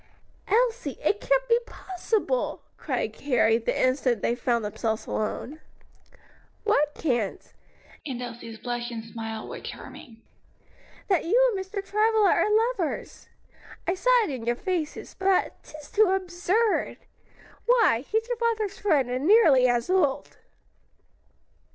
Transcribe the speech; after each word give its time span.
"Elsie, 0.47 0.97
it 1.03 1.21
can't 1.21 1.47
be 1.47 1.59
possible!" 1.67 2.63
cried 2.75 3.13
Carrie, 3.13 3.59
the 3.59 3.79
instant 3.85 4.23
they 4.23 4.33
found 4.33 4.65
themselves 4.65 5.05
alone. 5.05 5.59
"What 6.63 6.95
can't?" 6.95 7.53
and 8.03 8.19
Elsie's 8.19 8.57
blush 8.57 8.89
and 8.89 9.03
smile 9.05 9.47
were 9.47 9.59
charming. 9.59 10.23
"That 11.07 11.25
you 11.25 11.53
and 11.55 11.63
Mr. 11.63 11.85
Travilla 11.85 12.31
are 12.31 12.51
lovers! 12.73 13.29
I 13.87 13.93
saw 13.93 14.09
it 14.23 14.31
in 14.31 14.43
your 14.47 14.55
faces; 14.55 15.13
but, 15.13 15.61
'tis 15.61 15.91
too 15.91 16.05
absurd! 16.15 16.97
Why, 17.67 17.99
he's 18.09 18.27
your 18.27 18.37
father's 18.37 18.79
friend, 18.79 19.07
and 19.07 19.27
nearly 19.27 19.67
as 19.67 19.87
old." 19.87 20.37